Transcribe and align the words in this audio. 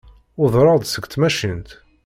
Udreɣ-d 0.41 0.83
seg 0.87 1.03
tmacint. 1.07 1.69